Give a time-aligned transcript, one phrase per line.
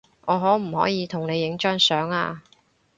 [0.25, 2.41] 我可唔可以同你影張相呀